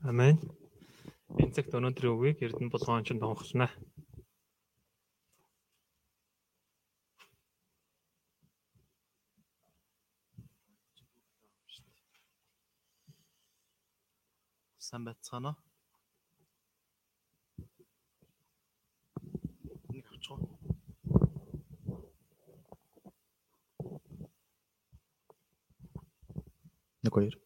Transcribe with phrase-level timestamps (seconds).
[0.00, 0.38] Амен.
[1.36, 3.68] Энэ цагт өнөөдрийн үгийг Эрдэнэ булгаан чинь тонхолно.
[14.80, 15.52] Сайн байцгаана?
[19.92, 20.48] Нэг авчих уу?
[27.04, 27.36] Нэг хоёр.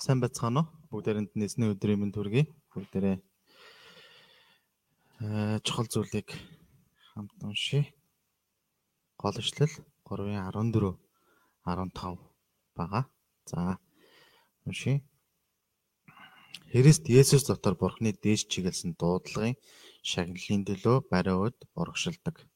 [0.00, 0.77] Сайн байцгаана уу?
[0.88, 2.48] Бүгдээрэнд нэсний өдрийн мэнд хүргэе.
[2.72, 3.16] Бүгдээрээ
[5.20, 6.32] э чухал зүйлийг
[7.12, 7.84] хамт уншия.
[9.20, 9.68] Гол ишлэл
[10.08, 10.96] 3:14
[11.68, 12.16] 15
[12.72, 13.04] байгаа.
[13.44, 13.76] За.
[14.64, 15.04] Уншия.
[16.72, 19.60] Христ Есүс дотор Бурхны дээш чиглэсэн дуудлагын
[20.00, 22.48] шагналын төлөө барай өд урагшилдаг.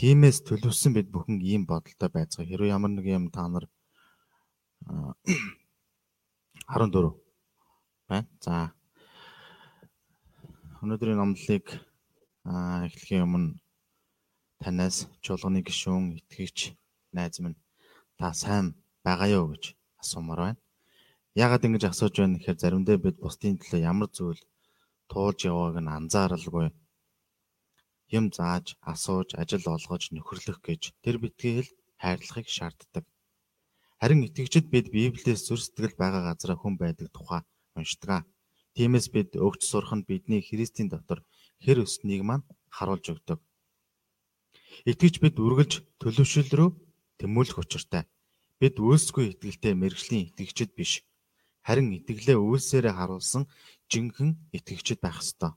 [0.00, 2.48] Тимээс төлөвсөн бид бүхэн ийм бодолтой байцгаа.
[2.48, 3.68] Хэрвээ ямар нэг юм та нар
[6.72, 7.25] 14
[8.08, 8.28] байна.
[8.40, 8.70] За.
[10.82, 11.66] Өнөөдрийн номлолыг
[12.46, 13.58] эхлэхийн өмнө
[14.62, 16.58] танаас чуулганы гишүүн итгэгч
[17.16, 17.58] найз минь
[18.18, 20.60] та сайн байгаа юу гэж асуумаар байна.
[21.34, 24.40] Яагаад ингэж асууж байна гэхээр заримдаа бид бусдын төлөө ямар зүйл
[25.10, 26.66] туулж явааг нь анзааралгүй
[28.18, 33.04] юм зааж, асууж, ажил олгож, нөхөрлөх гэж тэр битгий л хайрлахыг шаарддаг.
[33.98, 37.42] Харин итгэгчид бид Библиэс зүр сэтгэл байгаа газараа хүн байдаг тухай
[37.78, 38.24] уншдаг.
[38.76, 41.24] Тиймээс бид өгч сурах нь бидний Христийн дотор
[41.64, 42.44] хэр өснгийг маань
[42.76, 43.38] харуулж өгдөг.
[44.90, 46.70] Итгэж бид үргэлж төлөвшил рүү
[47.20, 48.04] тэмүүлэх учиртай.
[48.60, 50.92] Бид үйлсгүй итгэлтэй мэрэгжлийн итгэгчид биш.
[51.66, 53.48] Харин итгэлээ үйлсээрээ харуулсан
[53.90, 55.52] жинхэнэ итгэгчид байх ёстой.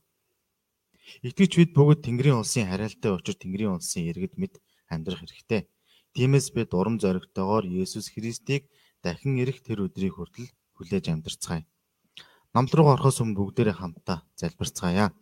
[1.28, 4.54] Итгэж бид бүгд Тэнгэрийн улсын харайлтай учир Тэнгэрийн улсын иргэд мэд
[4.94, 5.67] амьдрах хэрэгтэй.
[6.16, 8.64] Тиймээс бид урам зоригтойгоор Есүс Христийг
[9.04, 11.64] дахин ирэх тэр өдрийг хүртэл хүлээж амьдарцгаая.
[12.50, 15.14] Намд руу орохоос өмнө бүгдээрээ хамтдаа залбирцгаая.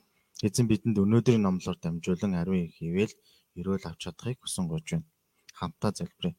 [0.47, 3.11] Эзэн бидэнд өнөөдрийн номлоор дамжуулан ариун их ивэл
[3.59, 5.07] өрөөл авч чадахыг хүсэн гож байна.
[5.59, 6.35] Хамтдаа залбирая.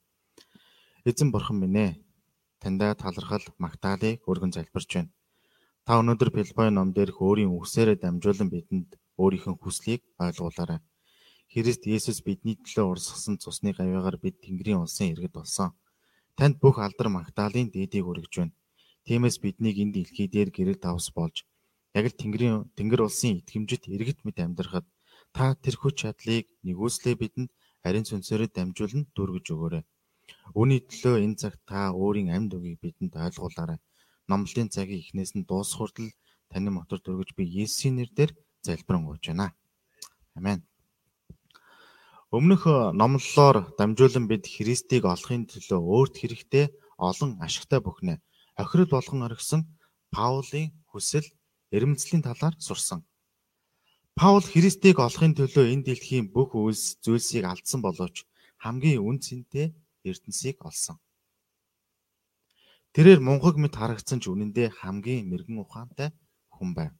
[1.05, 1.93] Эзэн бурхан минь ээ.
[2.57, 5.13] Таньда талархал, магтаалыг өргөн залбирч байна.
[5.85, 10.81] Та өнөөдөр Филиппой ном дээрх өөрийн үгсээрээ дамжуулан бидэнд өөрийнхөө хүслийг ойлгуулаарай.
[11.53, 15.77] Христ Есүс бидний төлөө урсгасан цусны гавьяагаар бид Тэнгэрийн улсын иргэд болсон.
[16.33, 18.57] Танд бүх алдар магтаалын дээдийг өргөж байна.
[19.09, 21.49] Тиймээс биднийг энэ дэлхий дээр гэрэл давс болж
[21.97, 24.85] яг л Тэнгэрийн Тэнгэр улсын итгэмжит иргэд мэд амьдрахад
[25.33, 27.49] та тэр хүч чадлыг нэгүслээ бидэнд
[27.89, 29.85] ариун сүнсээрээ дамжуулан дүүргэж өгөөрэй.
[30.53, 33.81] Үүний төлөө энэ цагт та өөрийн амьд үгийг бидэнд ойлгуулаарай.
[34.29, 36.13] Номлолын цагийн эхнээс нь дуусах хүртэл
[36.53, 39.57] таны мотор дөргөж би Есүсийн нэрээр залбирэн гуйж байна.
[40.37, 40.69] Амен.
[42.29, 46.65] Өмнөх номлолоор дамжуулан бид Христийг олохын төлөө өөрт хэрэгтэй
[47.01, 48.21] олон ашигтай бүхнээ
[48.59, 49.63] хохирол болгон оргисон
[50.11, 51.27] Паулийн хүсэл
[51.77, 53.01] эрмэлзлийн талаар сурсан.
[54.19, 58.27] Паул Христийг олохын төлөө энэ дэлхийн бүх үйлс зүйлсийг алдсан боловч
[58.59, 59.67] хамгийн үн цэнтэй
[60.11, 60.99] ертөнцийг олсон.
[62.95, 66.11] Тэрээр мунхаг мэт харагдсан ч үнэндээ хамгийн мэрэгэн ухаантай
[66.51, 66.93] хүн байв.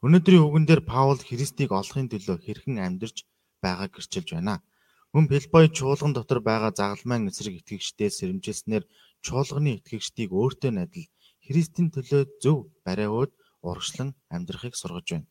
[0.00, 3.28] Өнөөдрийн үгэн дээр Паул Христийг олохын төлөө хэрхэн амьдарч
[3.60, 4.64] байгааг гэрчилж байна.
[5.12, 8.84] Мөн Филиппой чуулган дотор байгаа загалмайн эсрэг итгэгчдээ сэрэмжилснээр
[9.26, 11.08] чуулганы итгэгчдийг өөртөө адил
[11.46, 13.32] Христийн төлөө зөв бариуд
[13.68, 15.28] урагшлан амьдрахыг сургаж байна.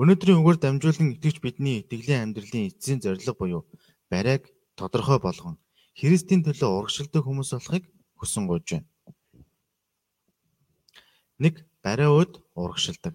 [0.00, 3.62] Өнөөдрийн үгээр дамжуулан итгэж бидний итгэлийн амьдралын эцсийн зорилго буюу
[4.12, 4.42] барайг
[4.78, 5.56] тодорхой болгон
[5.98, 7.84] Христийн төлөө урагшилдаг хүмүүс болохыг
[8.18, 8.88] хүсэн гуйж байна.
[11.42, 13.14] Нэг бариуд урагшилдаг.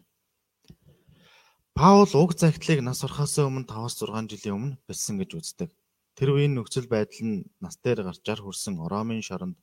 [1.74, 5.70] Паул уг загтлыг нас орохоос өмнө 5-6 жилийн өмнө бичсэн гэж үздэг.
[6.18, 9.58] Тэр үеийн нөхцөл байдал нь нас дээр гарчаар хүрсэн Ромын шоронд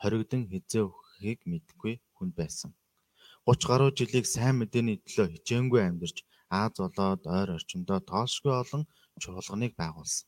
[0.00, 2.70] хоригдон хизээ өгөхийг мэдгүй хүн байсан.
[3.48, 6.16] 30 гаруй жилийг сайн мэдээний төлөө хичээнгүй амьдарч
[6.62, 8.82] Аз болоод ойр орчимдоо тоошгүй олон
[9.22, 10.26] чуулганыг байгуулсан.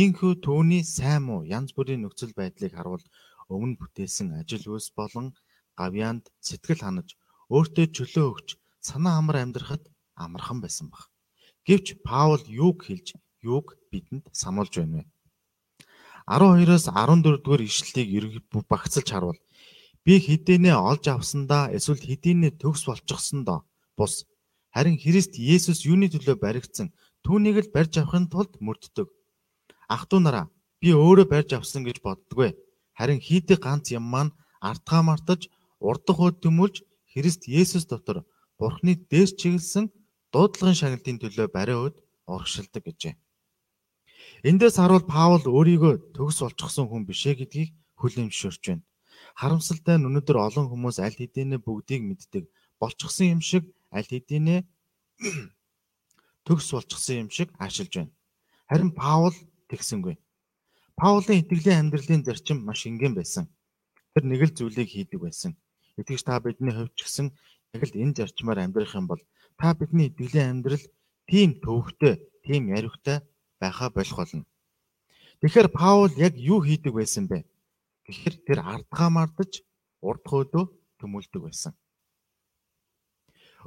[0.00, 3.04] Ийхүү түүний сайн муу янз бүрийн нөхцөл байдлыг харуул
[3.54, 5.26] өмнө бүтээсэн ажил үйлс болон
[5.80, 7.08] гавьяанд сэтгэл ханаж
[7.54, 8.48] өөртөө чөлөө өгч
[8.88, 9.84] санаа амар амьдрахад
[10.24, 11.04] амархан байсан баг.
[11.66, 13.08] Гэвч Паул юуг хэлж
[13.42, 15.04] юуг бидэнд сануулж байна вэ?
[16.26, 19.38] 12-оос 14 дугаар ишлэлийг ерөнхий багцалж харуул.
[20.04, 23.66] Би хэдийнэ олж авсандаа эсвэл хэдийнэ төгс болчихсондоо
[23.98, 24.26] бус
[24.74, 26.94] харин Христ Есүс юуны төлөө баригдсан
[27.26, 29.08] түүнийг л барьж авахын тулд мөрддөг.
[29.94, 30.46] Ах トゥ нараа
[30.80, 32.50] би өөрөө барьж авсан гэж боддгоо.
[32.98, 38.24] Харин хийдэг ганц юм маань артгаа мартаж урдах хөөд төмөлж Христ Есүс дотор
[38.58, 39.90] Бурхны дээрс чиглэсэн
[40.32, 41.96] дуудлагын шагналтын төлөө барай өд
[42.30, 43.14] урагшилдаг гэжээ.
[44.42, 48.82] Эндээс харуул Паул өөрийгөө төгс олчихсон хүн бишээ гэдгийг хүлээмжшөөрч байна.
[49.38, 52.50] Харамсалтай нь өнөөдөр олон хүмүүс аль хэдийнэ бүгдийг мэддэг
[52.82, 54.66] болчихсон юм шиг аль хэдийнэ
[56.46, 58.10] төгс болчихсон юм шиг аашилж байна.
[58.66, 59.34] Харин Паул
[59.70, 60.18] тэгсэнгүй.
[60.98, 63.46] Паулын итгэлийн амьдралын зарчим маш энгийн байсан.
[64.10, 65.54] Тэр нэг л зүйлийг хийдэг байсан.
[65.94, 67.30] Итгэж та бидний хувьд ч гэсэн
[67.78, 69.22] яг л энэ зарчмаар амьдрах юм бол
[69.54, 70.82] та бидний итгэлийн амьдрал
[71.30, 73.22] тийм төвөгтэй, тийм яривтай
[73.62, 74.44] байхаа болох болно.
[75.40, 77.46] Тэгэхээр Паул яг юу хийдэг байсан бэ?
[78.06, 79.62] Гэхдээ тэр ардгаа мардаж
[80.02, 80.64] урд хөөдөө
[80.98, 81.72] төмөлдөг байсан.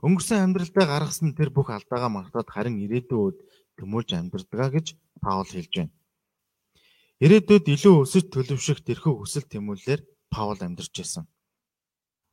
[0.04, 3.38] Өнгөрсөн амьдралдаа гаргасан тэр бүх алдаагаа мартаад харин ирээдүйд
[3.80, 4.88] төмөлж амьдрдгаа гэж
[5.24, 5.96] Паул хэлж байна.
[7.24, 11.24] Ирээдүйд илүү өсөж төлөвшөх тэрхүү хүсэл тэмүүлэлээр Паул амьдарч байсан.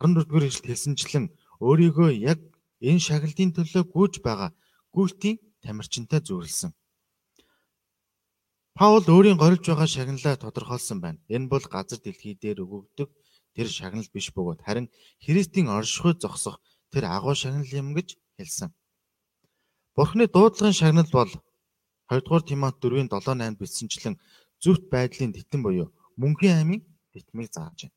[0.03, 1.27] 14-р эшлэлд хэлсэнчлэн
[1.63, 2.43] өөрийгөө яг
[2.83, 4.51] энэ шагналын төлөө гүйж байгаа
[4.91, 6.75] гүйлтийн тамирчинтай зүйрлсэн.
[8.73, 11.21] Паул өөрийн горилж байгаа шагналаа тодорхойлсон байна.
[11.29, 13.09] Энэ бол газар дэлхий дээр өгөгдөг
[13.53, 14.89] тэр шагнал биш бөгөөд харин
[15.21, 16.57] Христийн оршихуй зогсох
[16.89, 18.73] тэр агуу шагнал юм гэж хэлсэн.
[19.93, 21.29] Бурхны дуудлагын шагнал бол
[22.09, 24.17] 2 дугаар Тимот 4-ийн 7-8 бичсэнчлэн
[24.57, 26.81] зүвт байдлын титэн буюу мөнхийн аймын
[27.13, 27.97] титмийг зааж байна.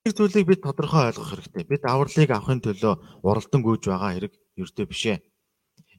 [0.00, 1.64] Тэр зүйлийг бид тодорхой ойлгох хэрэгтэй.
[1.68, 5.18] Бид авралыг авахын төлөө уралдан гүйж байгаа хэрэг ердөө биш ээ.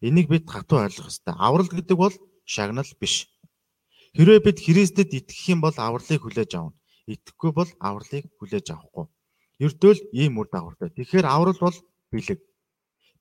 [0.01, 1.35] Энийг бид хатуу ойлгох хэрэгтэй.
[1.37, 2.15] Аврал гэдэг бол
[2.47, 3.27] шагнал биш.
[4.15, 6.79] Хэрвээ бид Христэд итгэх юм бол авралыг хүлээж авна.
[7.11, 9.05] Итгэхгүй бол авралыг хүлээж авахгүй.
[9.59, 10.89] Ердөөл ийм үр дагавартай.
[10.95, 11.77] Тэгэхээр аврал бол
[12.11, 12.39] бэлэг.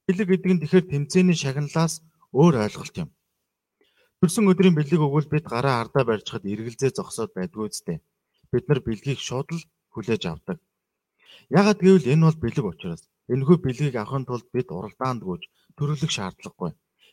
[0.07, 1.95] Бэлэг гэдэг нь тэгэхээр тэмцээний шагналаас
[2.31, 3.11] өөр ойлголт юм.
[4.23, 7.99] Төрсөн өдрийн бэлэг өгвөл бид гараа ардаа барьчихад эргэлзээ зогсоод байдгүй үстэй.
[8.53, 9.63] Бид нар бэлгийг шууд л
[9.93, 10.59] хүлээж авдаг.
[11.51, 13.03] Ягаад гэвэл энэ бол бэлэг учраас.
[13.29, 15.43] Энэхүү бэлгийг авахын тулд бид уралдаанд гүйж
[15.77, 16.73] төрөлх шаардлагагүй.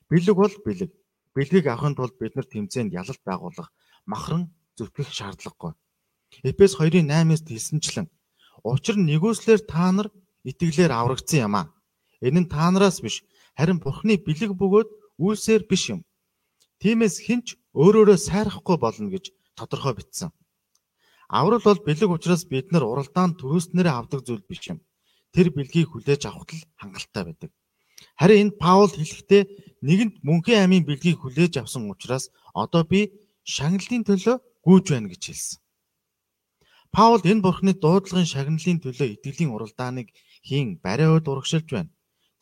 [0.10, 0.92] Бэлэг бол бэлэг.
[1.36, 3.70] Бэлгийг авахын тулд бид нар тэмцээнд ялалт байгуулах,
[4.06, 5.74] махран зүтгэх шаардлагагүй.
[6.50, 8.08] Эфес 2:8-аас хэлсэнчлэн
[8.64, 10.08] учир нь нэгүслэр та нар
[10.50, 11.68] итгэлээр аврагдсан юм аа.
[12.26, 13.26] Энэ нь та нараас биш,
[13.58, 14.90] харин Бурхны бэлэг бөгөөд
[15.24, 16.00] үйлсээр биш юм.
[16.82, 19.26] Тиймээс хинч өөрөөрөө сайрахгүй болно гэж
[19.58, 20.30] тодорхой бичсэн.
[21.30, 24.80] Аврал бол бэлэг учраас бид нар уралдаанд төрөөснөрөө авдаг зүйл биш юм.
[25.34, 27.52] Тэр бэлгийг хүлээж авахт л хангалттай байдаг.
[28.20, 29.44] Харин энд Паул хэлэхдээ
[29.88, 33.12] нэгэнд мөнхийн амийн бэлгийг хүлээж авсан учраас одоо би
[33.44, 34.36] шагналын төлөө
[34.66, 35.60] гүйж байна гэж хэлсэн.
[36.96, 40.08] Паул энэ бурхны дуудлагын шагналын төлөө итгэлийн уралдааныг
[40.48, 41.92] хийн барай үед урагшилж байна.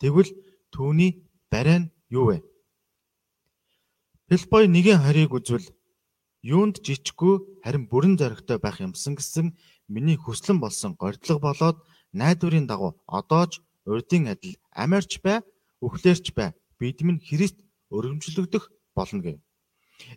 [0.00, 0.30] Тэгвэл
[0.74, 1.10] түүний
[1.52, 2.36] барай нь юу вэ?
[4.28, 5.66] Филиппой 1:20-ыг үзвэл
[6.42, 9.46] юунд жижиггүй харин бүрэн зоригтой байх юмсан гэсэн
[9.88, 11.76] миний хүслэн болсон гордлого болоод
[12.12, 15.40] найдварын дагуу одоо ч урдын адил амарч бай
[15.84, 16.54] Үхлээрч бай.
[16.78, 17.58] Бид минь Христ
[17.90, 18.64] өргөмжлөгдөх
[18.96, 19.38] болно гэв.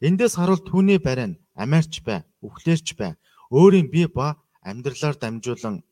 [0.02, 3.18] Эндээс харуул түүний барай нь амиарч бай, үхлээрч бай.
[3.50, 5.84] Өөрийн бие ба амьдралаар дамжуулан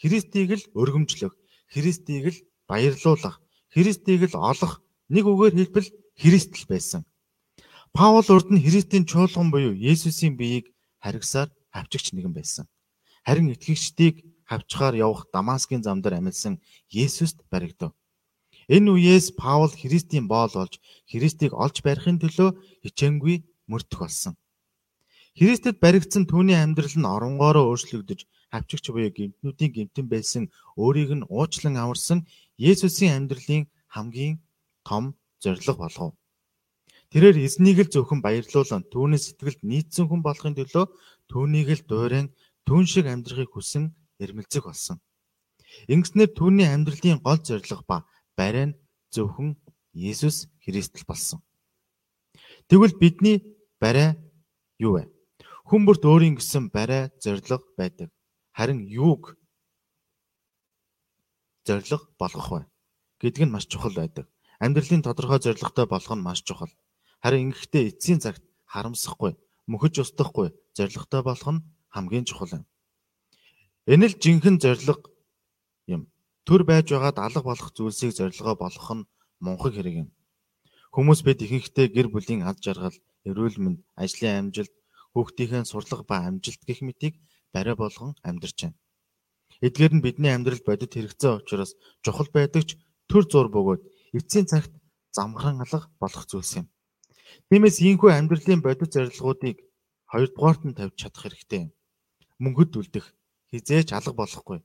[0.00, 1.34] Христийг л өргөмжлөх,
[1.68, 3.42] Христийг л баярлуулах,
[3.74, 7.02] Христийг л олох нэг үгээр хэлбэл Христ л байсан.
[7.92, 10.70] Паул урд нь Христийн чуулган буюу Есүсийн биеийг
[11.02, 12.66] харгасаар хавчигч нэгэн байсан.
[13.26, 17.94] Харин итгэгчдийг хавчгаар явах Дамаскын замдар амилсан Есүст баригдав.
[18.70, 20.78] Энэ үеэс Паул Христийн боол болж
[21.10, 22.54] Христийг олж барихын төлөө
[22.86, 23.36] хичээнгүй
[23.66, 24.34] мөрдөх болсон.
[25.34, 28.20] Христэд баригдсан түүний амьдрал нь оронгоороо өөрчлөгдөж
[28.54, 30.44] хавчигч буюу гимтнүүдийн гимтэн байсан
[30.78, 32.26] өөрийг нь уучлан аварсан
[32.62, 34.38] Есүсийн амьдралын хамгийн
[34.86, 35.04] том
[35.42, 36.10] зорилго болгов.
[37.10, 40.86] Тэрээр эзнийг л зөвхөн баярлуулан түүний сэтгэлд нийцсэн хүн болохын төлөө
[41.26, 42.28] түүнийг л дуурайн
[42.66, 43.90] түүн шиг амьдрахыг хүсэн
[44.22, 45.02] эрмэлзэх болсон.
[45.90, 47.98] Ингэснээр түүний амьдралын гол зорилго ба
[48.40, 48.78] барай нь
[49.12, 49.50] зөвхөн
[49.92, 51.38] Есүс Христэл болсон.
[52.72, 53.36] Тэгвэл бидний
[53.82, 54.16] барай
[54.80, 55.02] юу вэ?
[55.68, 58.08] Хүн бүрт өөрийн гэсэн барай зориг байдаг.
[58.56, 59.36] Харин юуг
[61.68, 62.60] зориг болгох вэ
[63.20, 64.26] гэдг нь маш чухал байдаг.
[64.58, 66.72] Амьдралын тодорхой зоригтой болох нь маш чухал.
[67.20, 69.36] Харин ингэхдээ эцсийн цагт харамсахгүй,
[69.68, 72.64] мөхөж устдахгүй зоригтой болох нь хамгийн чухал юм.
[73.84, 75.12] Энэ л жинхэнэ зориг.
[76.50, 79.06] Төр байж байгаад алга болох зүйлсийг зорилгоо болгох нь
[79.38, 80.08] мунхаг хэрэг юм.
[80.90, 84.74] Хүмүүс бид ихэнхдээ гэр бүлийн ад жаргал, эрүүл мэнд, ажлын амжилт,
[85.14, 87.22] хүүхдийнхээ сурлага ба амжилт гэх мэтийг
[87.54, 88.78] барай болгон амьдарч байна.
[89.62, 92.74] Эдгээр нь бидний амьдралд бодит хэрэгцээ учраас чухал байдаг ч
[93.06, 93.86] төр зур бөгөөд
[94.18, 94.74] эцсийн цагт
[95.14, 96.66] замхран алга болох зүйлс юм.
[97.46, 99.62] Тиймээс ийхүү амьдралын бодит зорилгоодыг
[100.10, 101.70] хоёрдугаарт нь тавьж чадах хэрэгтэй юм.
[102.42, 103.06] Мөнгөд үлдэх
[103.54, 104.58] хизээч алга болохгүй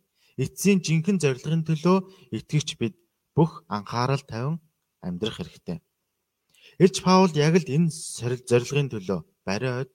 [0.43, 1.97] эцсийн жинхэнэ зорилгын төлөө
[2.37, 2.95] итгэгч бид
[3.35, 4.57] бүх анхаарал тавин
[5.05, 5.79] амьдрах хэрэгтэй.
[6.83, 7.89] Илч Паул яг л энэ
[8.49, 9.91] зорилгын төлөө бариад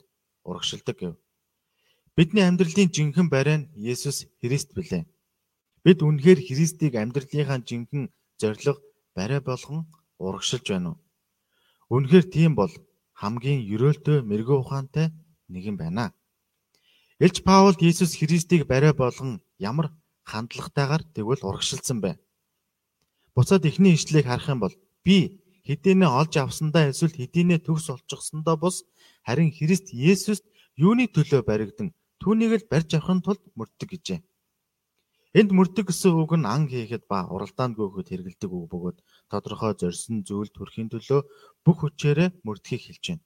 [0.49, 1.14] урагшилдаг гэв.
[2.16, 5.04] Бидний амьдралын жинхэнэ барай нь Есүс Христ билээ.
[5.85, 8.78] Бид үнэхээр Христийг амьдралынхаа жинхэнэ зориг
[9.16, 10.99] барай болгон урагшилж байна уу?
[11.94, 12.73] Үнэхээр тийм бол
[13.20, 15.06] хамгийн ерөөлтөө мэрэгүү ухаантай
[15.52, 16.12] нэгэн байна.
[17.20, 19.92] Элч Паул Иесус Христийг барай болгон ямар
[20.27, 22.19] хандлагатайгаар тэгвэл урагшилсан бэ?
[23.35, 24.75] Буцаад эхний ишлэгийг харах юм бол
[25.05, 28.85] би хэдийнэ олж авсандаа эсвэл хэдийнэ төгс олчихсондоо бус
[29.27, 30.45] харин Христ Есүст
[30.77, 34.21] юуны төлөө баригдан Түүнийг л барьж авахын тулд мөрдөг гэжээ.
[35.41, 38.99] Энд мөрдөг гэсэн үг нь ан хийхэд ба уралдаанд гөөхөд хэрэгэлдэг үг бөгөөд
[39.33, 41.21] тодорхой зорьсон зүйл төрхийн төлөө
[41.65, 43.25] бүх хүчээрээ мөрдөхийг хэлж байна.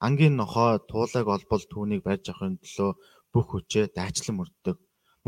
[0.00, 2.90] Ангийн нохой туулайг олбол түүнийг барьж авахын төлөө
[3.28, 4.76] бүх хүчээ дайчлан мөрддөг.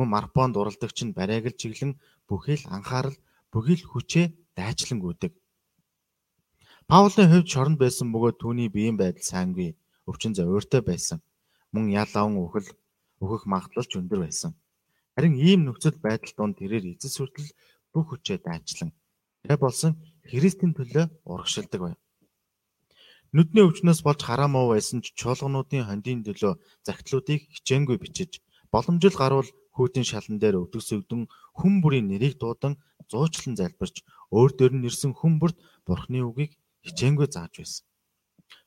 [0.01, 3.17] Мөн марпонд уралдагч нь барайг л чиглэн бүхий л анхаарал,
[3.53, 5.37] бүхий л хүчээ дайчлан гүйдэг.
[6.89, 9.77] Паулын хувьд шоронд байсан бөгөөд түүний биеийн байдал сайнгүй,
[10.09, 11.21] өвчин зовиортой байсан
[11.73, 12.69] мөн ял аван үхэл
[13.23, 14.53] өөхөх магадлал ч өндөр байсан.
[15.15, 17.51] Харин ийм нөхцөл байдал донд тэрээр эцэс хүртэл
[17.93, 18.91] бүх хүчээ дайчлан
[19.47, 19.93] тэ болсон
[20.31, 21.99] Христийн төлөө урагшилдаг байв.
[23.35, 28.43] Нүдний өвчнөөс болж хараа муу байсан ч чуулгануудын хондийн төлөө загтлуудыг хичээнгүй бичиж
[28.75, 29.47] боломжил гарвал
[29.81, 31.25] хүүтийн шалан дээр өвдөгсөгдөн
[31.57, 32.77] хүн бүрийн нэрийг дуудан
[33.09, 34.05] зуучлан залбирч
[34.37, 35.57] өөр дөр нь ирсэн хүн бүрт
[35.89, 36.53] бурхны үгийг
[36.85, 37.85] хичээнгүй зааж байсан.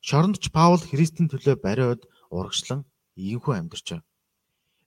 [0.02, 2.02] Шорондч Паул Христийн төлөө бариад
[2.34, 2.82] урагшлан
[3.14, 4.06] ийхүү амьдарч байна.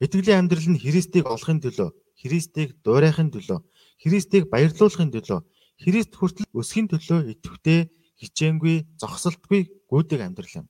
[0.03, 3.63] Итгэлийн амьдрал нь Христийг олохын төлөө, Христийг дуурайхын төлөө,
[4.03, 5.39] Христийг баярлуулахын төлөө,
[5.81, 7.79] Христ хүртэл өсөхийн төлөө итгэвтэй,
[8.17, 10.67] хичээнгүй, зогсолтгүй гүйдэг амьдрал юм.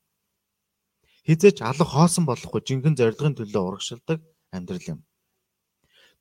[1.28, 4.20] Хизээч алга хоосон болохгүй жинхэнэ зорилгын төлөө урагшилдаг
[4.56, 5.00] амьдрал юм.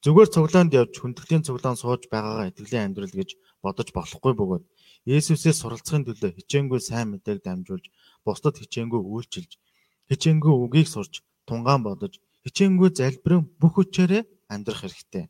[0.07, 4.65] Зүгээр цуглаанд явж хүндэглийн цуглаан сууж байгаагаа итгэлийн амьдрал гэж бодож болохгүй бөгөөд
[5.03, 7.91] Есүсээс суралцахын төлөө хичээнгүй сайн мэдээг дамжуулж,
[8.23, 9.59] бусдад хичээнгүй үйлчилж,
[10.07, 15.27] хичээнгүй үгийг сурч, тунгаан бодож, хичээнгүй залбирэн бүх хүчээрээ амьдрах хэрэгтэй.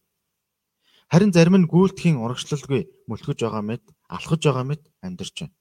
[1.09, 5.56] Харин зарим нь гүйлтгэхийн урагшлалгүй мөлтгөж байгаа мэт, алхаж байгаа мэт амьдарч байна.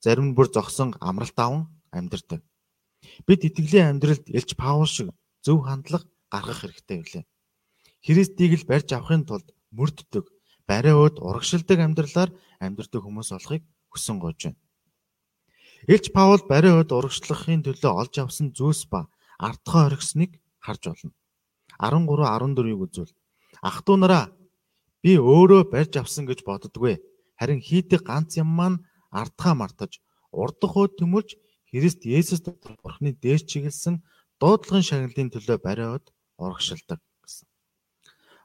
[0.00, 2.40] Зарим нь бүр зогсон амралт аван амьдардаг.
[3.28, 5.12] Бид итгэлийн амьдралд элч Паул шиг
[5.44, 7.24] зөв хандлага гаргах хэрэгтэй билээ.
[8.04, 10.28] Христийг л барьж авахын тулд мөрддөг,
[10.68, 12.30] барай өөд урагшилдаг амьдралаар
[12.60, 14.60] амьдардаг хүмүүс болохыг хүсэн гож байна.
[15.88, 19.08] Илч Паул барай өд урагшлахын төлөө олж авсан зүйлс ба
[19.40, 21.12] ардхаа орхисныг харж болно.
[21.80, 23.12] 13 14-ийг үзвэл
[23.64, 24.24] ах トゥ нараа
[25.00, 26.96] би өөрөө барьж авсан гэж боддгоо.
[27.40, 30.00] Харин хийдэг ганц юм маань ардхаа мартаж
[30.32, 31.36] урдах өд төмөлж
[31.68, 34.04] Христ Есүс дотор Бурхны дээш чиглэсэн
[34.40, 36.04] дуудлагын шагналын төлөө бариад
[36.38, 37.00] урагшилдаг.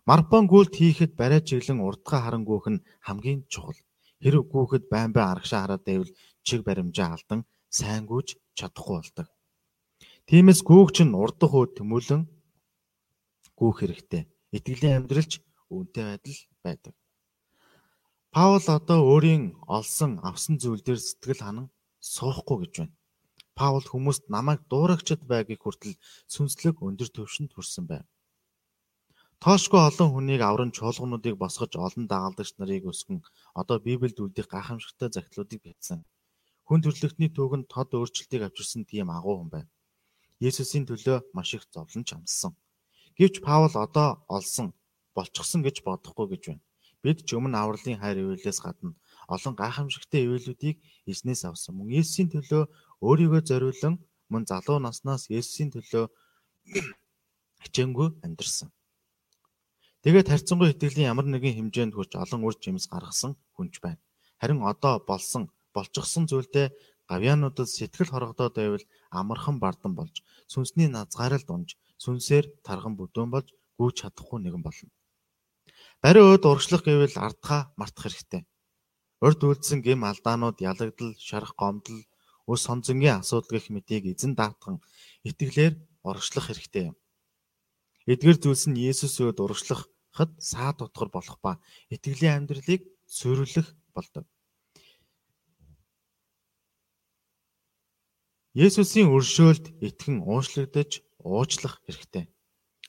[0.09, 3.77] Марпон гүйлт хийхэд барай чиглэн урдгаа харангуйх нь хамгийн чухал.
[4.23, 6.11] Хэрэг гүөхөд байн байн аргашаа хараад байвал
[6.47, 7.41] чиг баримжаа алдан
[7.77, 9.27] сайн гүйж чадахгүй болдог.
[10.25, 12.23] Тиймээс гүүгч нь урдах үе төмөлөн
[13.59, 14.23] гүүх хэрэгтэй.
[14.57, 15.31] Итгэлийн амьдралч
[15.69, 16.93] үүнтэй байдал байдаг.
[18.33, 21.67] Паул одоо өөрийн олсон авсан зүйл дээр сэтгэл ханан
[22.01, 22.97] суухгүй гэж байна.
[23.53, 26.01] Паул хүмүүст намайг дуурагчд байгийг хүртэл
[26.33, 28.09] сүнслэг өндөр төвшөнд хүрсэн байна.
[29.39, 33.23] Тоошгүй олон хүнийг авран чуулгануудыг босгож олон дагалдагч нарыг өсгөн
[33.61, 36.03] одоо Библиэд үлдэх гайхамшигтай загтлуудыг бичсэн.
[36.67, 39.71] Хүн төрөлхтний түүхэнд тод өөрчлөлтийг авчирсан тийм агуу хүн байна.
[40.43, 42.51] Есүсийн төлөө маш их зовлон чамссан.
[43.15, 44.75] Гэвч Паул одоо олсон,
[45.15, 46.63] болчихсон гэж бодохгүй гэж байна.
[46.99, 48.91] Бид ч өмнө авралын хайр ивэлээс гадна
[49.31, 51.79] олон гайхамшигтай ивэлүүдийг эзнээс авсан.
[51.79, 52.67] Мөн Есүсийн төлөө
[53.07, 56.11] өөрийгөө зориулан мөн залуу наснаас Есүсийн төлөө
[57.63, 58.67] хичээнгүй амьдарсан.
[60.03, 63.99] Тэгээд харьцангуй итгэлийн ямар нэгэн хэмжээнд хүрч олон үр жимс гаргасан хүнч байна.
[64.39, 66.71] Харин одоо болсон болчихсон зүйлдээ
[67.11, 68.85] гавьяануудад сэтгэл хоргодоод байвал
[69.19, 70.15] амархан бардан болж
[70.47, 74.89] сүнсний назгаарал дунж сүнсээр тарган бүдүүн болж гүйж чадахгүй нэгэн болно.
[75.99, 78.47] Барин өд урагшлах гэвэл ардхаа мартах хэрэгтэй.
[79.19, 82.07] Урд үлдсэн гэм алдаанууд ялагдал, шарах гомдол,
[82.47, 84.79] өс сонзонгийн асуудал гэх мэтийг эзэн даатхан
[85.27, 85.75] итгэлээр
[86.07, 86.95] урагшлах хэрэгтэй юм.
[88.09, 91.61] Эдгээр зүйлс нь Есүс өд урагшлахад саад утгар болох ба
[91.93, 94.25] итгэлийн амьдралыг суйрлах болдог.
[98.57, 102.25] Есүсийн өршөөлд итгэн уушлагдаж уучлах хэрэгтэй.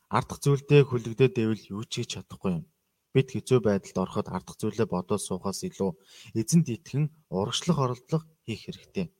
[0.08, 2.64] Ардах зүйлдээ хүлэгдээд байвал юу ч хийж чадахгүй юм.
[3.12, 6.00] Бид хэцүү байдалд ороход ардах зүйлээ бодоод суухаас илүү
[6.40, 9.12] эзэнд итгэн урагшлах оролдлого хийх хэрэгтэй.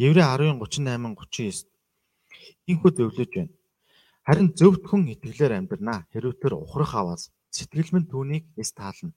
[0.00, 1.68] Еврей 10:38-39
[2.72, 3.59] Инхүү зөвлөж байна.
[4.26, 6.06] Харин зөвтгөн итгэлээр амьдрнаа.
[6.12, 9.16] Хэрвээ тэр ухрах аваас сэтгэл минь түүнийг эс таална.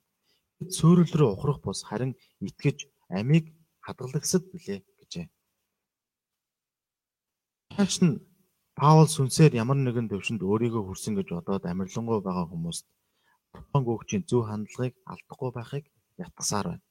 [0.59, 3.45] Бид суурил рүү ухрах бус харин итгэж амийг
[3.85, 5.27] хадгалагсад билээ гэжээ.
[7.75, 8.21] Тааш нь
[8.73, 12.85] Паул сүнсээр ямар нэгэн төвшөнд өөрийгөө хүрсэн гэж бодоод амарлингуй байгаа хүмүүст
[13.53, 15.85] Бурхан гүгчийн зөв хандлагыг алдахгүй байхыг
[16.17, 16.85] ятгасаар байна.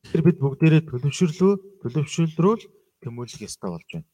[0.00, 1.52] Тэгэхээр бид бүгдээрээ төлөвшөрлөө
[1.82, 2.62] төлөвшөлрүүл
[3.04, 4.08] тэмүүлэх ёстой болж байна.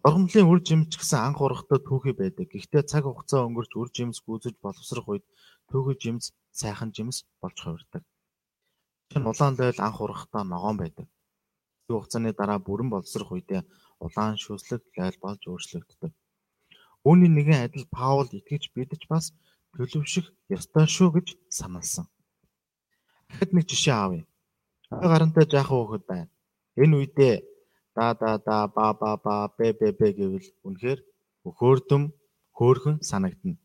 [0.00, 2.48] Ургамлын үр жимч гэсэн анх урахтаа түүхий байдаг.
[2.48, 5.24] Гэхдээ цаг хугацаа өнгөрч үр жимс гүйцэж боловсрох үед
[5.68, 8.00] түүхий жимс сайхан жимс болж хувирдаг.
[9.12, 11.04] Чин улаан дойл анх урахтаа ногоон байдаг.
[11.84, 13.60] Цаг хугацааны дараа бүрэн боловсрох үедээ
[14.00, 16.12] улаан шүүслэг лойл болж өөрчлөгддөг.
[17.04, 19.36] Үүний нэгэн адил Паул итгэж бидэж бас
[19.76, 22.08] төлөвшөх ёстой шүү гэж саналсан.
[23.28, 24.24] Дахид нэг жишээ авъя.
[24.88, 26.32] Гарантай жаахан хүүхэд байна.
[26.80, 27.34] Энэ үедээ
[27.96, 31.00] да да да ба ба ба бэ бэ бэ гэвэл үнэхээр
[31.48, 32.02] өхөөрдөм
[32.56, 33.58] хөөхөн санагдана.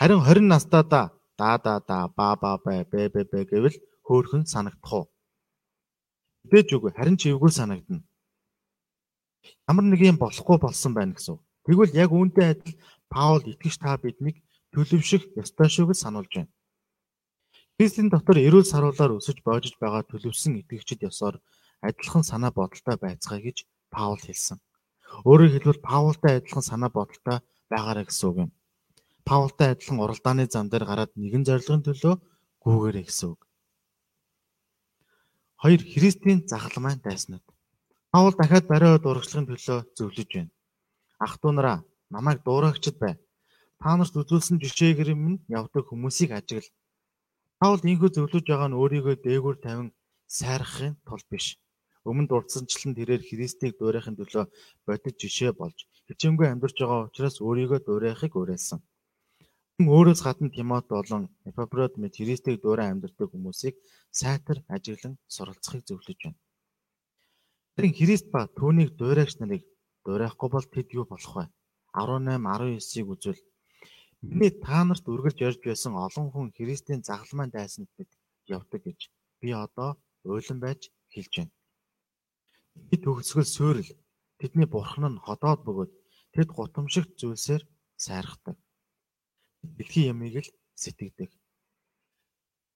[0.00, 1.02] Харин 20 настаа да
[1.38, 2.84] да да да ба ба бэ
[3.14, 5.06] бэ бэ гэвэл хөөхөн санагдах уу?
[6.44, 8.02] Мэдээж үгүй харин ч эвгүй санагдана.
[9.68, 11.36] Ямар нэг юм болохгүй болсон байна гэсэн.
[11.64, 12.76] Тэгвэл яг үүнтэй адил
[13.12, 14.36] Паул итгэж та биднийг
[14.72, 16.52] төлөвшөх ёстой шүү гэж сануулж байна.
[17.76, 21.40] Христийн дотор эрүүл саруулаар өсөж боожж байгаа төлөвсөн итгэгчид ёсоор
[21.86, 24.58] адилхан санаа бодолтой байцгаая гэж Паул хэлсэн.
[25.24, 28.50] Өөрөөр хэлбэл Паултай адилхан санаа бодолтой байгаарай гэсэн үг юм.
[29.28, 32.14] Паултай адилхан уралдааны зам дээр гараад нэгэн зорилгын төлөө
[32.64, 33.40] гүүгээрэй гэсэн үг.
[35.62, 37.44] Хоёр Христийн загалмайн дайснууд.
[38.12, 40.52] Паул дахиад бариа дурагчлахын төлөө зөвлөж байна.
[41.18, 41.78] Ах トゥ нараа
[42.14, 43.14] намайг дуурайгчд бай.
[43.80, 46.72] Та нарт үзүүлсэн жишээгээр минь явдаг хүмүүсийг ажигла.
[47.60, 49.88] Паул ийхүү зөвлөж байгаа нь өөрийгөө дээгүүр тавин
[50.26, 51.58] сайрахын тулд биш.
[52.04, 54.44] Өмнө дурдсанчлан тэрээр Христийг дуурайхын төлөө
[54.86, 58.80] бодит жишээ болж хичээнгүй амьдарч байгаа учраас өөрийгөө дуурайхыг уриалсан.
[59.78, 63.74] Өөрөөс гадна Тимот болон Эпафрод мэт Христийг дуурай амьдардаг хүмүүсийг
[64.20, 66.38] сайтар ажиглан суралцахыг зөвлөж байна.
[67.76, 69.62] Харин Христ ба түүнийг дуурайгч нарыг
[70.04, 71.44] дуурайхгүй бол тэд юу болох вэ?
[71.94, 73.40] 18 19-ийг үзвэл
[74.20, 78.10] Миний та нарт үргэлж ярьж байсан олон хүн Христийн загалмайн дайсанд бид
[78.56, 79.00] явдаг гэж
[79.40, 79.90] би одоо
[80.26, 81.52] уйлан байж хэлж байна.
[82.88, 83.90] Тэд төгсгөл суурил
[84.40, 85.92] тэдний бурхан нь ходоод бөгөөд
[86.34, 87.62] тэд гутамшигт зүйлсээр
[88.04, 88.56] сайрахдаг.
[89.76, 90.48] Дэлхийн ямыг л
[90.82, 91.30] сэтгэдэг.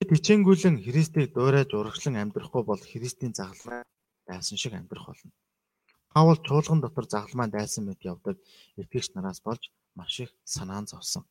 [0.03, 3.87] Тэд хичээнгүйлэн Христийг дуурайж урагшлан амьдрахгүй бол Христийн загалмай
[4.27, 5.31] дайсан шиг амьдрах болно.
[6.13, 8.35] Паул чуулган дотор загалмай дайсан мэт явдаг
[8.75, 9.63] итгэгч нараас болж
[9.95, 11.23] маш их санаан зовсон.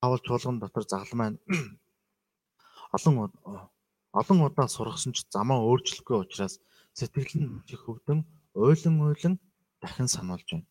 [0.00, 1.34] Паул чуулган дотор загалмай
[2.96, 3.14] олон
[4.20, 6.54] олон удаа сургасан ч замаа өөрчлөхгүй учраас
[7.00, 7.48] сэтгэл нь
[7.84, 8.20] хөвдөн
[8.54, 9.34] уйлан уйлан
[9.82, 10.68] дахин сануулж байна.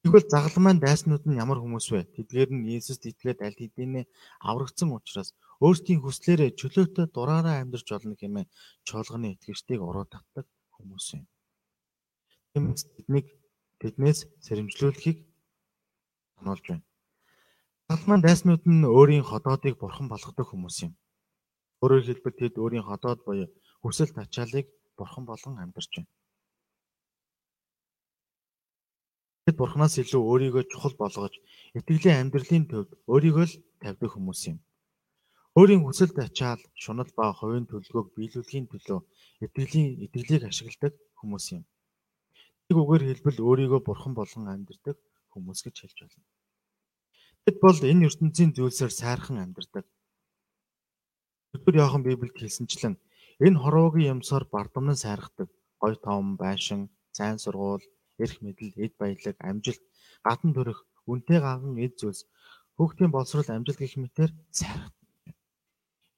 [0.00, 2.08] Тэгвэл загалмайн дайснууд нь ямар хүмүүс вэ?
[2.16, 4.08] Тэдгээр нь Иесуст итгээд аль хэдийнэ
[4.48, 8.48] аврагдсан учраас өөрсдийн хүслээрээ чөлөөтэй дураараа амьдарч болно хэмээн
[8.88, 11.24] чуулганы итгэгчдийг уруу татдаг хүмүүс юм.
[12.56, 13.26] Тиймээс тэднийг
[13.80, 15.18] тэднээс сэрэмжлүүлэхийг
[16.40, 16.84] сануулж байна.
[17.92, 20.92] Загалмайн дайснууд нь өөрийн ходоодыг бурхан болгодог хүмүүс юм.
[21.84, 23.52] Өөрөөр хэлбэл тэд өөрийн ходоод буюу
[23.84, 24.64] хүсэл тачаалыг
[25.00, 26.10] бурхан болгон амьдарч байна.
[29.44, 31.34] Тэд бурханаас илүү өөрийгөө чухал болгож
[31.78, 34.58] итгэлийн амьдралын төвд өөрийгөө л тавьдаг хүмүүс юм.
[35.58, 39.00] Өөрийн хүсэл тачаал, шунал ба хувийн төлөвлөгөөг биелүүлэхийн төлөө
[39.44, 41.64] итгэлийн итгэлийг ашигладаг хүмүүс юм.
[42.70, 44.96] Нэг үгээр хэлбэл өөрийгөө бурхан болгон амьдардаг
[45.34, 46.24] хүмүүс гэж хэлж болно.
[47.42, 49.84] Тэд бол энэ ертөнцийн зүйлсээр сайрхан амьдардаг.
[51.56, 52.94] Өдөр яохан Библиэд хэлсэнчлэн
[53.46, 55.48] энэ хорвоогийн юмсаар бардамнан сайрхдаг.
[55.80, 57.86] Гой том, байшин, сайн сургууль,
[58.22, 59.80] эрх мэдэл, эд баялаг, амжилт,
[60.26, 62.28] гадна төрөх, үнтэй гаган эд зүйлс,
[62.76, 65.00] хүүхдийн боловсрол, амжилт гэх мэтээр сайрхдаг.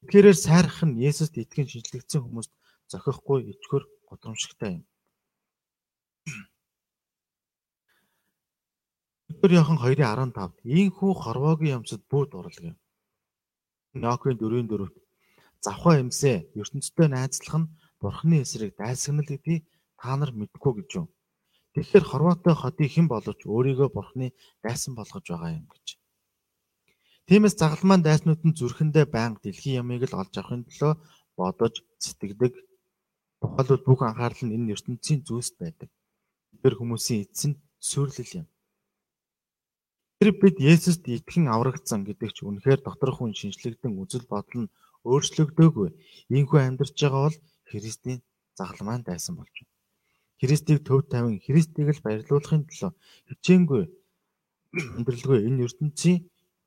[0.03, 2.53] Тэгэхээр сайрах нь Есүст итгэн шинжлэгдсэн хүмүүст
[2.91, 4.85] зохихгүй ичгөр гудамжтай юм.
[9.31, 12.77] Өдөр яхан 2:15 ийхүү хорвоогийн юмсад бүү дурлаг юм.
[14.03, 14.91] Ноокын 4:4
[15.65, 17.71] завхаа эмсээ ертөнцтэй найзлах нь
[18.03, 19.63] бурхны эсрэг дайсагнал гэдгийг
[20.01, 21.07] та нар мэдгүй гэж юм.
[21.73, 24.27] Тэгэхээр хорвоотой хотыг хэн боловч өөрийгөө бурхны
[24.65, 25.87] дайсан болгож байгаа юм гэж.
[27.29, 30.93] Тиймээс загалмайн дайснууд нь зүрхэндээ байнга дэлхийн ямыг л олж авахын төлөө
[31.39, 32.53] бодож сэтгэдэг.
[33.41, 35.89] Тухайлбал бүх анхаарал нь энэ ертөнцийн зүйлс байдаг.
[36.61, 38.47] Тэр хүмүүсийн эцэс нь сүрлэл юм.
[40.19, 44.73] Тэр бид Есүст итгэн аврагдсан гэдэг ч үнэхээр доторх хүн шинжлэгдэн үзэл бодол нь
[45.11, 45.89] өөрчлөгдөөгүй.
[46.37, 47.39] Ийхүү амьдарч байгаа бол
[47.71, 48.21] Христийн
[48.59, 49.73] загалмайн дайсан болж байна.
[50.43, 52.91] Христийг төв тавин Христийг л баярлуулахын төлөө
[53.29, 53.83] хичээнгүй
[54.97, 56.19] амьдралгүй энэ ертөнцийн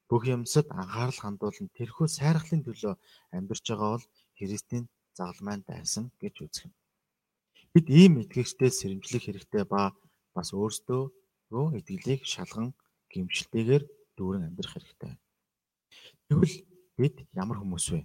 [0.09, 2.93] бүх юмсад анхаарал хандуулан тэрхүү сайрхлын төлөө
[3.35, 4.05] амьдарч байгаа бол
[4.37, 4.85] Христийн
[5.17, 6.73] загалмайн дайсан гэж үзэх юм.
[7.73, 9.91] Бид ийм итгэгчтэй сэрэмжлэх хэрэгтэй ба
[10.35, 11.01] бас өөрсдөө
[11.51, 12.71] дуу итгэлийг шалган
[13.11, 13.83] гимшилтэйгээр
[14.15, 15.13] дүүрэн амьдрах хэрэгтэй.
[16.27, 16.55] Тэгвэл
[16.99, 18.01] бид ямар хүмүүс вэ?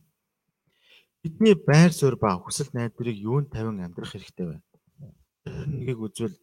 [1.22, 4.56] Бидний байр суурь ба хүсэл найдварыг юунд тавин амьдрах хэрэгтэй вэ?
[5.68, 6.36] Нэгийг үзвэл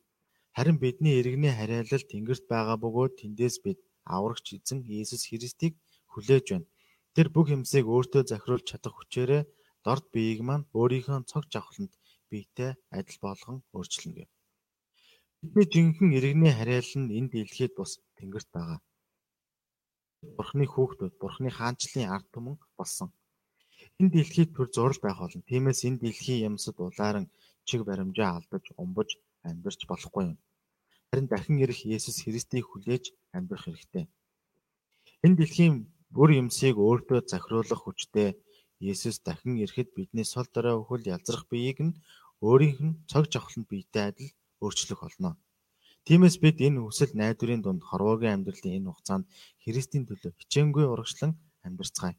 [0.53, 5.73] харин бидний иргэний хариалал тэнгэрт байгаа бөгөөд тэндээс бид аврагч эзэн Иесус Христийг
[6.13, 6.69] хүлээж байна.
[7.17, 9.43] Тэр бүх юмсыг өөртөө захируулж чадах хүчээрээ
[9.81, 11.93] дорд биеийг маань өөрийнхөө цог жавхланд
[12.29, 14.29] биетэй адил болгон өөрчилнө гэв.
[15.41, 18.79] Бидний жинхэнэ иргэний хариалал нь энэ дэлхийд бус тэнгэрт байгаа.
[20.37, 23.09] Бурхны хүүхдүүд, Бурхны хаанчлалын ард түмэн болсон.
[23.99, 25.41] Энэ дэлхийд төр зурл байх болно.
[25.49, 27.25] Тиймээс энэ дэлхийн юмсад улааран
[27.67, 29.09] чиг баримжаа алдаж, умбаж
[29.49, 30.37] амьдарч болохгүй юм.
[31.09, 33.05] Харин дахин ирэх Есүс Христийг хүлээж
[33.35, 34.05] амьдрах хэрэгтэй.
[35.25, 35.75] Энэ дэлхийн
[36.15, 38.29] бүр юмсыг өөртөө захируулах хүчтэй
[38.91, 41.97] Есүс дахин ирэхэд бидний сул дорой өхөл ялзрах биеийг нь
[42.45, 44.31] өөрийнх нь цог жавхланд биетэй адил
[44.61, 45.31] өөрчлөх болно.
[46.05, 49.25] Тиймээс бид энэ хүсэл найдварын дунд хорвоогийн амьдралын энэ хугацаанд
[49.63, 51.31] Христийн төлөө хичээнгүй урагшлан
[51.65, 52.15] амьдарцгаая.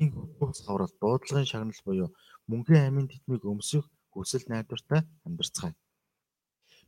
[0.00, 2.08] Энэ хөх цаврал дуудлагын шагнал буюу
[2.50, 5.74] мөнхийн амийн тэтмийг өмсөх хүсэл найдвартай амьдарцгаая.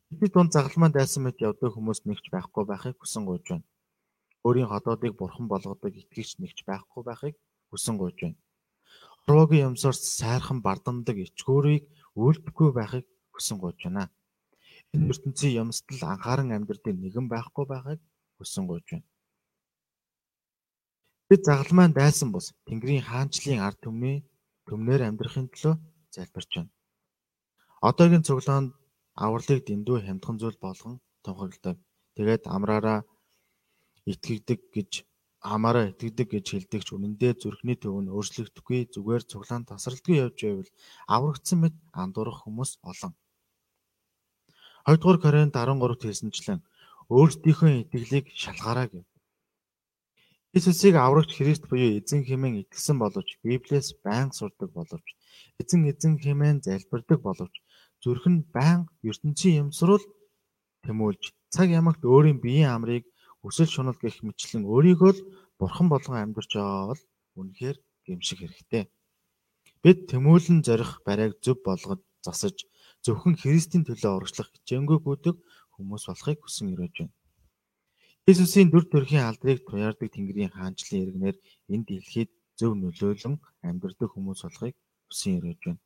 [0.08, 3.66] Бидний дунд загалмайн дайсан мэт явдаг хүмүүс нэгч байхгүй байхыг хүсэн гуйж байна.
[4.44, 7.34] Өөрийн ходоодыг бурхан болгодог итгэгч нэгч байхгүй байхыг
[7.70, 8.38] хүсэн гуйж байна.
[9.24, 11.84] Хорвоогийн юмсаар сайрхан бардамдаг ичгүүрийг
[12.16, 14.08] үйлдэхгүй байхыг хүсэн гуйж байна.
[14.92, 18.00] Энэ ертөнцийн юмсдал анхааран амьдрэх нэгэн байхгүй байхыг
[18.36, 19.06] хүсэн гуйж байна.
[21.32, 24.16] Бид загалмайн дайсан бус Тэнгэрийн хаанчлалын ард түмний
[24.68, 25.74] төмнөр амьдрахын төлөө
[26.14, 26.72] залбирч байна.
[27.88, 28.76] Одоогийн цуглаанд
[29.24, 31.76] авралыг дэндүү хямдхан зүйл болгон тунхагладаг.
[32.16, 32.98] Тэгээд амраараа
[34.12, 34.90] итгэдэг гэж
[35.40, 40.70] амаараа итгэдэг гэж хэлдэг ч үнэндээ зүрхний төв нь өөрчлөгдөхгүй зүгээр цуглаан тасралтгүй явж байвал
[41.16, 43.16] аврагдсан мэт андуурах хүмүүс олон.
[44.84, 46.60] 2 дугаар Коринт 13-т хэлсэнчлэн
[47.08, 49.08] өөрсдийнхөө итгэлийг шалгаараа гэв.
[50.56, 55.08] Иесусыг аврагч Христ буюу эзэн хэмээн итгэсэн боловч Библиэс байнга сурдаг боловч
[55.60, 57.54] эзэн эзэн хэмээн залбирдаг боловч
[58.04, 60.04] зүрх нь байнга ертөнцийн юмсрал
[60.84, 61.22] тэмүүлж
[61.54, 63.04] цаг ямагт өөрийн биеийн амрыг
[63.48, 65.24] өсөл шунал гэх мэтлэн өөрийгөө л
[65.56, 67.02] бурхан болгон амьдарч байгаа бол
[67.40, 68.84] үнэхээр гэмших хэрэгтэй.
[69.82, 72.56] Бид тэмүүлэн зорих барайг зөв болгож засаж
[73.04, 75.36] зөвхөн Христийн төлөө урагшлах хичээнгүй гүйдэг
[75.74, 77.16] хүмүүс болохыг хүсэн ирэж байна.
[78.22, 81.36] Иесусийн дүр төрхийн алдрыг туяардаг Тэнгэрийн хаанчлалын иргэнээр
[81.74, 83.34] энэ дэлхийд зөв нөлөөлөн
[83.66, 84.74] амьдардаг хүмүүс болохыг
[85.10, 85.82] хүсэн ирэж байна.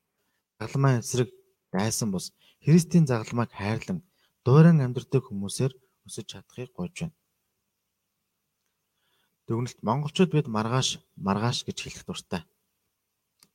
[0.60, 1.30] Загалмай эсрэг
[1.72, 4.04] дайсан бус Христийн загалмайг хайрлан
[4.44, 5.72] дуурайн амьдардаг хүмүүсээр
[6.06, 7.16] өсөж чадахыг гуйж байна.
[9.48, 12.42] Дүгнэлт монголчууд бид маргааш маргааш гэж хэлэх дуртай.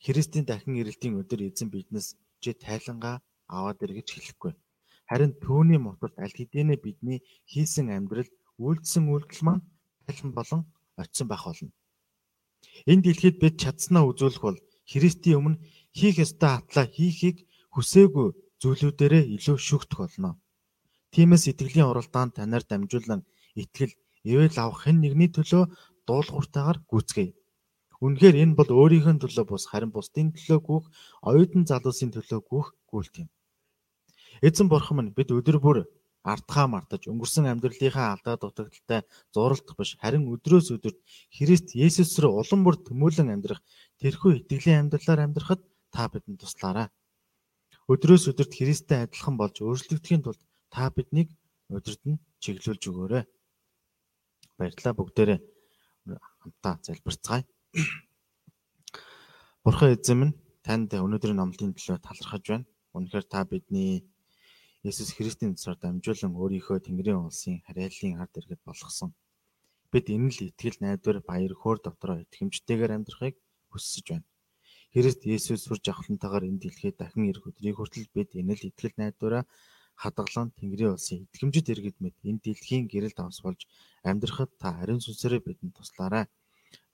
[0.01, 4.57] Христийн дахин ирэлтийн өдөр эзэн биднес чи тайлангаа аваад ир гэж хэлэхгүй.
[5.05, 8.31] Харин түүний моторт аль хэдийнэ бидний хийсэн амьдрал
[8.67, 9.63] үйлдэлсэн үйлдэл маань
[10.05, 10.61] тайлан болон
[11.01, 11.71] очисон байх болно.
[12.91, 14.59] Энэ дэлхийд бид чадсанаа үзүүлэх бол
[14.91, 15.61] Христийн өмнө
[15.97, 17.37] хийх ёстой атлаа хийхийг
[17.73, 18.27] хүсээгүй
[18.61, 20.29] зүйлүүдээрээ илүү шүхтэх болно.
[21.13, 23.21] Тиймээс итгэлийн уралдаанд танаар дамжуулан
[23.61, 23.93] итгэл,
[24.31, 25.63] ивэл авах хэн нэгний төлөө
[26.07, 27.35] дуулууртайгаар гүйцгээе.
[28.01, 30.85] Үнэхээр энэ бол өөрийнхөө төлөө бус харин бусдын төлөө гүйх,
[31.29, 33.29] оюутан залуусын төлөө гүйх гүйлт юм.
[34.41, 35.77] Эзэн бурхан минь бид өдөр бүр
[36.21, 39.01] ардхаа мартаж өнгөрсөн амьдралынхаа алдаа дутагдaltaй
[39.33, 40.99] зуралдах биш харин өдрөөс өдөрт
[41.33, 43.61] Христ Есүс рүү улам бүр тэмүүлэн амьдрах
[43.97, 46.87] тэрхүү итгэлийн амьдралаар амьдрахад та бидэнд туслаарай.
[47.89, 51.33] Өдрөөс өдөрт Христтэй адилхан болж өөрчлөгдөхийн тулд та биднийг
[51.73, 53.25] өдөрт нь чиглүүлж өгөөрэй.
[54.61, 55.39] Баярлалаа бүгдээрээ
[56.41, 57.43] хамтаа залбирцгаая.
[59.65, 62.69] Бурхан эзэн минь танд өнөөдрийн номлын төлөө талархаж байна.
[62.93, 64.05] Үнэхээр та бидний
[64.81, 69.13] Есүс Христийн цусаар дамжуулан өөрийнхөө Тэнгэрийн улсын харьяаллын ард иргэд болгосон.
[69.93, 73.37] Бид энэ л итгэл найдвар баяр хөөр дотроо итгэмжтэйгээр амьдрахыг
[73.69, 74.27] хүсэж байна.
[74.89, 79.43] Христ Есүс сүр жавхлантайгаар энэ дэлхийд дахин ирэх өдрийг хүртэл бид энэ л итгэл найдвараа
[80.01, 83.69] хадгалан Тэнгэрийн улсын итгэмжит иргэд мэд энэ дэлхийн гэрэл давс болж
[84.01, 86.25] амьдрахад та ариун сүнсээрээ бидэнд туслаарай.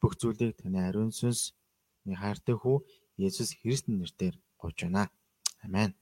[0.03, 1.55] Бүх зүйлийг таны ариун сүнс
[2.03, 2.83] хайртай хүү
[3.15, 5.07] Есүс Христийн нэрээр гуйж байна.
[5.63, 5.95] Амен.